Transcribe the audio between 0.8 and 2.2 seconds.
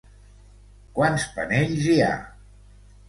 Quants panells hi ha?